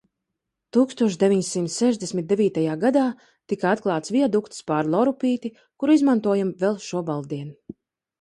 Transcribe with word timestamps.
Tūkstoš 0.75 1.15
deviņsimt 1.23 1.73
sešdesmit 1.73 2.27
devītajā 2.31 2.77
gadā 2.83 3.03
tika 3.53 3.69
atklāts 3.77 4.13
viadukts 4.15 4.63
pār 4.71 4.89
Lorupīti, 4.95 5.53
kuru 5.85 5.99
izmantojam 5.99 6.51
vēl 6.65 6.81
šobaltdien. 6.87 7.53